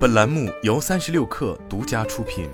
[0.00, 2.48] 本栏目由三十六氪独家出品。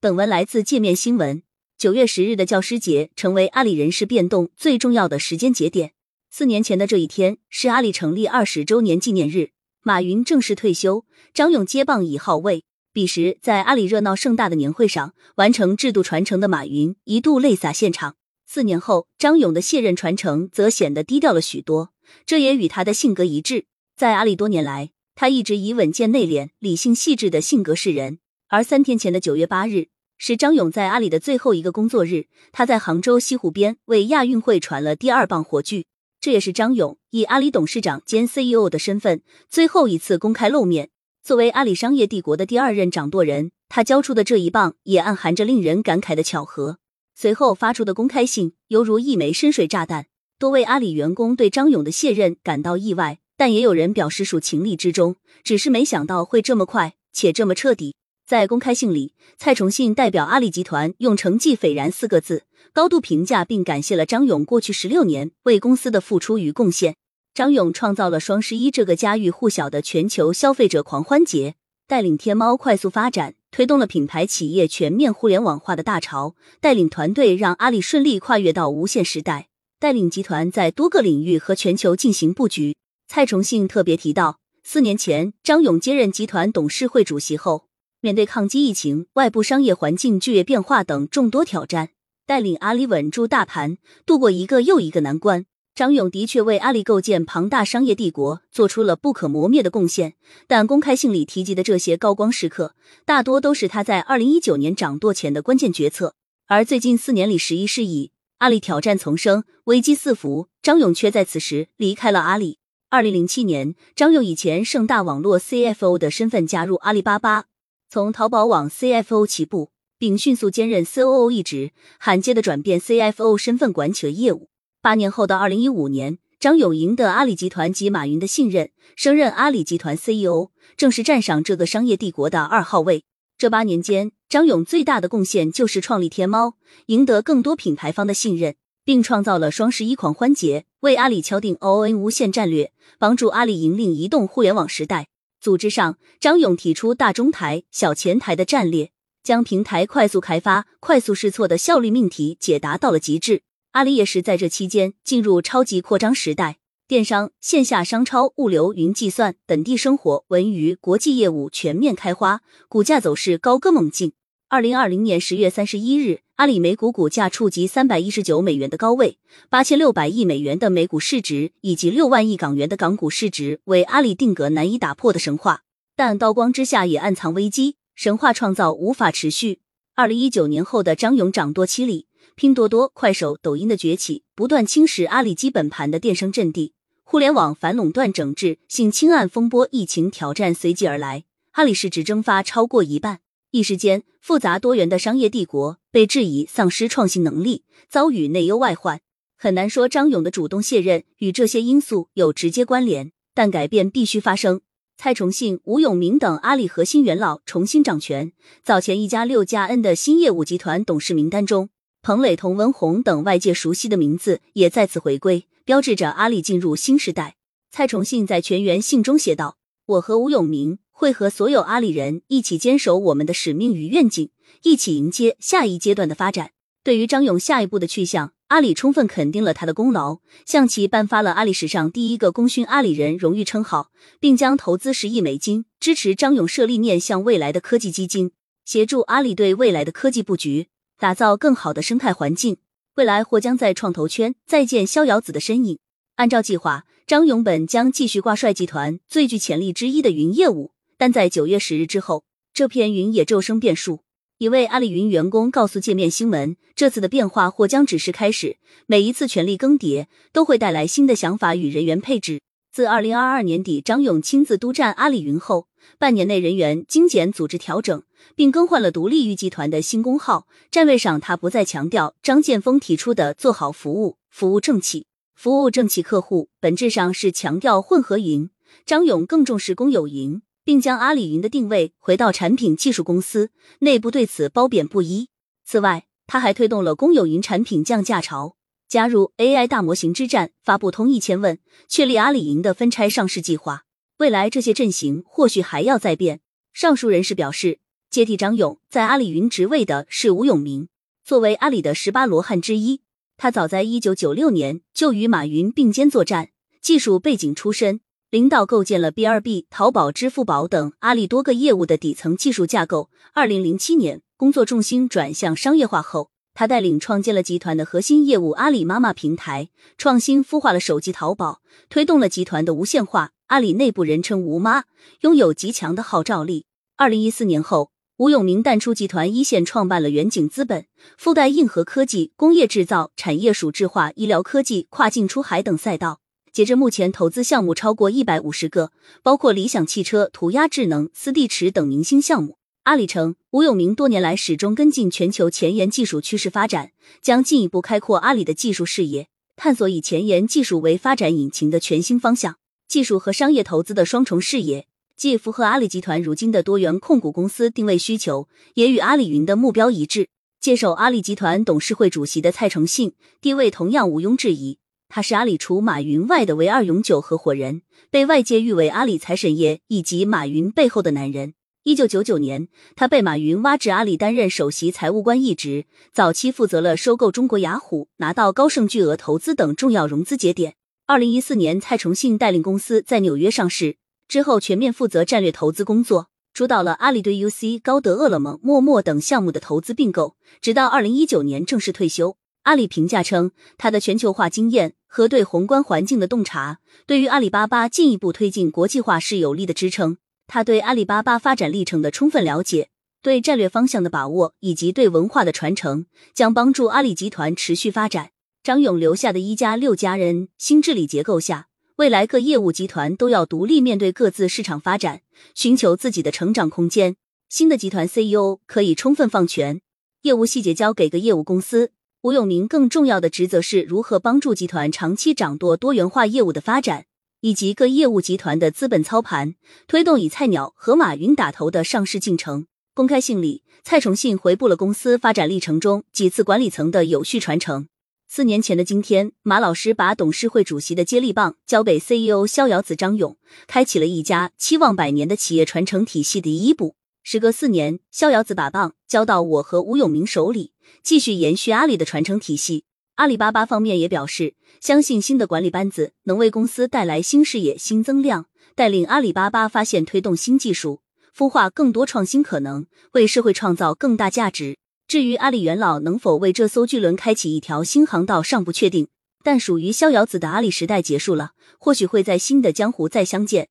[0.00, 1.44] 本文来自界面新闻。
[1.78, 5.92] 九月十日的教师节成为阿里人事变动最重要的时间节点。
[6.32, 9.50] 四年前的这一天是阿里成立二十周年纪念日，
[9.82, 12.64] 马云正式退休，张勇接棒以号位。
[12.92, 18.16] 彼时，在阿里热闹盛大的年会上，完成制度传承的马云一度泪洒现场。
[18.48, 21.92] 四年后，张勇的卸任传承则显得低调了许多。
[22.24, 23.66] 这也与他的性格一致。
[23.96, 28.18] 在阿里多年来，他一直以稳健、内敛、理性、细致的性格示人。
[28.48, 32.26] 而三天前的九月八日，是张勇在阿里的最后一个工作日。
[32.52, 35.86] 他在杭州西湖边为亚运会传了第二棒火炬。
[36.20, 40.90] 这也是张勇以阿里董事长兼 CEO 的身份最后一次公开露面。
[41.22, 46.78] 作为阿里商业帝国的第二任掌舵人，他交出的这一棒也暗含着令人感慨的巧合。
[47.14, 50.06] 随后发出的公开信犹如一枚深水炸弹。
[50.38, 57.94] 多位阿里员工对张勇的卸任感到意外，但也有人表示属情理之中，只是没想到会这么快且这么彻底。
[58.26, 62.42] 在公开信里，蔡崇信代表阿里集团用“成绩斐然”四个字，
[62.74, 66.96] 高度评价并感谢了张勇过去十六年为公司的付出与贡献。
[67.32, 71.54] 张勇创造了双十一这个家喻户晓的全球消费者狂欢节，
[71.88, 79.48] 带领天猫快速发展，推动了品牌企业全面互联网化的大潮，带领团队让阿里顺利跨越到无限时代。
[79.78, 82.76] 带领集团在多个领域和全球进行布局。
[83.08, 87.66] 蔡崇信特别提到，四年前张勇接任集团董事会主席后，
[88.00, 91.90] 面对抗击疫情、外部商业环境剧烈变化等众多挑战，
[92.26, 95.44] 带领阿里稳住大盘，度过一个又一个难关。
[95.74, 100.14] 张勇的确为阿里构建庞大商业帝国做出了不可磨灭的贡献。
[100.46, 106.14] 但公开信里提及的这些高光时刻，大多都是他在二零一九年掌舵前的关键决策。
[106.46, 108.12] 而最近四年里，时移世易。
[108.38, 112.58] 阿里挑战丛生，危机四伏，张勇却在此时离开了阿里。
[112.90, 117.46] 二零零七年，张勇以前盛大网络 CFO 的身份加入阿里巴巴，
[117.88, 124.50] 从淘宝网 CFO 起步，并迅速兼任 COO 一职，罕见的转变 CFO 身份管起了业务。
[124.82, 133.04] 八年后的二零一五年，张勇赢得阿里集团及马云的信任，升任阿里集团 CEO，正式站上这个商业帝国的二号位。
[133.38, 136.54] 这八年间，张勇最大的贡献就是创立天猫，
[136.86, 145.08] 赢得更多品牌方的信任，并创造了双十一狂欢节，为阿里敲定 ON 无限战略，帮助阿里引领移动互联网时代。
[145.38, 148.90] 组织上，张勇提出大中台、小前台的战略，
[149.22, 153.42] 将平台快速开发、快速试错的效率命题解答到了极致。
[153.72, 156.56] 阿里也是在这期间进入超级扩张时代。
[156.88, 164.12] 电商、线下商超、物流、云计算、本地生活、文娱、国际业务全面开花，股价走势高歌猛进。
[164.48, 169.18] 二零二零年十月三十一日，阿里每股股价触及三百一十九美元的高位，
[169.50, 175.62] 八千六百亿美元的每股市值以及六万亿港元的港股市值，为阿里定格难以打破的神话。
[175.96, 179.58] 但高光之下也暗藏危机，神话创造无法持续。
[179.96, 186.74] 二零一九年后的张勇掌舵期里，拼多多、快手、抖音的崛起，不断侵蚀阿里基本盘的电商阵地。
[187.08, 191.22] 互联网反垄断整治、性侵案风波、疫情挑战随即而来，
[191.52, 193.20] 阿里市值蒸发超过一半。
[193.52, 199.00] 一时间，复杂多元的商业帝国被质疑丧失创新能力，遭遇内忧外患。
[199.36, 204.60] 很难说张勇的主动卸任与这些因素有直接关联，但改变必须发生。
[204.96, 208.32] 蔡崇信、吴永明等阿里核心元老重新掌权。
[208.64, 211.68] 早前一家六加 N 的新业务集团董事名单中，
[212.02, 215.46] 彭磊、童文红等外界熟悉的名字也再次回归。
[215.66, 217.34] 标志着阿里进入新时代。
[217.72, 224.30] 蔡崇信在全员信中写道：“我和吴永明会和所有阿里人一起坚守我们的使命与愿景，
[224.62, 226.52] 一起迎接下一阶段的发展。”
[226.84, 233.90] 对于张勇下一步的去向，阿里充分肯定了他的功劳，向其颁发了阿里史上第一个功勋阿里人荣誉称号，
[234.20, 238.30] 并将投资十亿美金支持张勇设立面向未来的科技基金，
[238.64, 242.58] 协助阿里对未来的科技布局打造更好的生态环境。
[242.96, 245.78] 未来或将在创投圈再见逍遥子的身影。
[246.14, 252.24] 按照计划，张勇本将继续挂帅集团最具潜力之一的云业务，但在九月十日之后，
[252.54, 254.00] 这片云也骤生变数。
[254.38, 258.56] 一位阿里云员工告诉界面新闻，这次的变化或将只是开始。
[258.86, 262.40] 每一次权力更迭都会带来新的想法与人员配置。
[262.76, 265.66] 自二零二二年底张勇亲自督战阿里云后，
[265.98, 268.02] 半年内人员精简、组织调整。
[268.34, 278.50] 并更换了独立于集团的新工号，站位上他不再强调张建峰提出的做好服务、服务正企、服务正企客户，本质上是强调混合营。
[278.84, 285.30] 张勇更重视公有营，并将阿里云的定位回到产品技术公司，内部对此褒贬不一。
[285.64, 288.56] 此外，他还推动了公有云产品降价潮。
[288.88, 293.84] 加入 AI 大模型之战，发布通义千问，确立阿里云的分拆上市计划。
[294.18, 296.40] 未来这些阵型或许还要再变。
[296.72, 300.88] 上述人士表示，接替张勇在阿里云职位的是吴永明。
[301.24, 303.00] 作为阿里的十八罗汉之一，
[303.36, 306.50] 他早在一九九六年就与马云并肩作战，
[306.80, 308.00] 技术背景出身，
[308.30, 313.10] 领导构建了 B2B、淘宝、支付宝等阿里多个业务的底层技术架构。
[313.32, 316.30] 二零零七年，工作重心转向商业化后。
[316.58, 319.68] 他带领创建了集团的核心业务阿里妈妈平台，
[319.98, 321.60] 创新孵化了手机淘宝，
[321.90, 323.32] 推动了集团的无线化。
[323.48, 324.84] 阿里内部人称“吴妈”，
[325.20, 326.64] 拥有极强的号召力。
[326.96, 330.86] 二零一四年后，吴永明淡出集团一线，创办了远景资本，
[331.18, 336.20] 附带硬核科技、工业制造、产业数字化、医疗科技、跨境出海等赛道。
[336.50, 338.92] 截至目前，投资项目超过一百五十个，
[339.22, 342.56] 包括理想汽车、涂鸦智能、斯地驰等明星项目。
[342.86, 352.58] 阿里称，吴永明多年来始终跟进全球前沿技术趋势发展，将进一步开阔阿里的技术视野，探索以前沿技术为发展引擎的全新方向。
[352.86, 354.86] 技术和商业投资的双重视野，
[355.16, 360.28] 既符合阿里集团如今的多元控股公司定位需求，也与阿里云的目标一致。
[360.60, 364.78] 接手阿里集团董事会主席的蔡崇信地位同样毋庸置疑，
[365.08, 371.54] 他是阿里除马云外的唯二永久合伙人，被外界誉为阿里财神爷以及马云背后的男人。
[371.86, 372.66] 一九九九年，
[372.96, 380.74] 他被马云挖至阿里担任首席财务官一职，早期负责了收购中国雅虎、拿到高盛巨额投资等重要融资节点。
[381.06, 392.36] 二零一四年，蔡崇信带领公司在纽约上市之后，全面负责战略投资工作，主导了阿里对 UC、高德、饿了么、陌陌等项目的投资并购，直到二零一九年正式退休。
[392.64, 400.16] 阿里评价称，他的全球化经验和对宏观环境的洞察，对于阿里巴巴进一步推进国际化是有力的支撑。
[400.46, 402.90] 他对阿里巴巴发展历程的充分了解，
[403.22, 408.30] 对战略方向的把握，以及对文化的传承，将帮助阿里集团持续发展。
[408.62, 415.22] 张勇留下的一家六家人新治理结构下，未来各业务集团都要独立面对各自市场发展，
[415.54, 417.16] 寻求自己的成长空间。
[417.48, 419.80] 新的集团 CEO 可以充分放权，
[420.22, 421.92] 业务细节交给个业务公司。
[422.22, 427.06] 吴永明更重要的职责是如何帮助集团长期掌舵多元化业务的发展。
[427.40, 429.54] 以及各业务集团的资本操盘，
[429.86, 432.66] 推动以菜鸟和马云打头的上市进程。
[432.94, 437.88] 公开信里，蔡崇信回顾了公司发展历程中几次管理层的有序传承。
[438.28, 443.36] 四年前的今天，马老师把董事会主席的接力棒交给 CEO 逍遥子张勇，
[443.66, 446.96] 开启了一家期望百年的企业传承体系的第一步。
[447.22, 450.72] 时隔四年，逍遥子把棒交到我和吴永明手里，
[451.02, 452.85] 继续延续阿里的传承体系。
[453.16, 461.00] 阿里巴巴方面也表示，相信新的管理班子能为公司带来新视野、新增量，带领阿里巴巴发现、推动新技术，
[461.34, 464.76] 孵化更多创新可能，为社会创造更大价值。
[465.08, 469.08] 至于阿里元老能否为这艘巨轮开启一条新航道，尚不确定。
[469.42, 473.68] 但属于逍遥子的阿里时代结束了，或许会在新的江湖再相见。